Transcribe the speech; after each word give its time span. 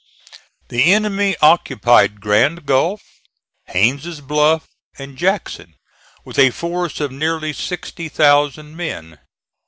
The 0.69 0.91
enemy 0.91 1.35
occupied 1.43 2.21
Grand 2.21 2.65
Gulf, 2.65 3.03
Haines' 3.65 4.19
Bluff 4.19 4.67
and 4.97 5.15
Jackson 5.15 5.75
with 6.25 6.39
a 6.39 6.49
force 6.49 6.99
of 6.99 7.11
nearly 7.11 7.53
sixty 7.53 8.09
thousand 8.09 8.75
men. 8.75 9.19